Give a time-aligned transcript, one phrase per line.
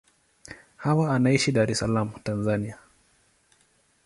[0.83, 2.77] Hawa anaishi Dar es Salaam, Tanzania.